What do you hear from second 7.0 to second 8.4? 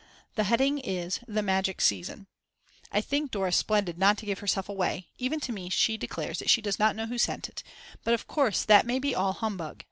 who sent it; but of